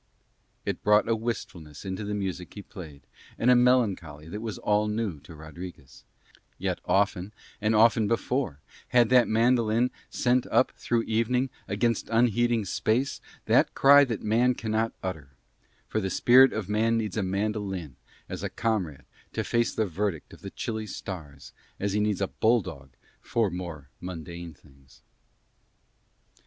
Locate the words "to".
5.19-5.35, 19.33-19.43